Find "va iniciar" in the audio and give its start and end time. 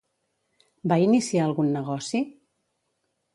0.93-1.43